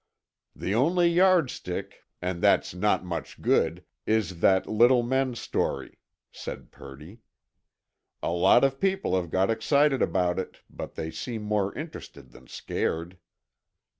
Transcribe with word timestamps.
"The 0.55 0.73
only 0.73 1.07
yardstick—and 1.09 2.41
that's 2.41 2.73
not 2.73 3.05
much 3.05 3.39
good—is 3.39 4.39
that 4.39 4.65
'little 4.65 5.03
men' 5.03 5.35
story," 5.35 5.99
said 6.31 6.71
Purdy. 6.71 7.19
"A 8.23 8.31
lot 8.31 8.63
of 8.63 8.79
people 8.79 9.15
have 9.15 9.29
got 9.29 9.51
excited 9.51 10.01
about 10.01 10.39
it, 10.39 10.61
but 10.71 10.95
they 10.95 11.11
seem 11.11 11.43
more 11.43 11.71
interested 11.75 12.31
than 12.31 12.47
scared." 12.47 13.19